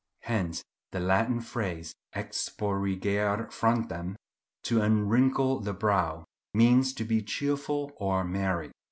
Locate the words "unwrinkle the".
4.81-5.73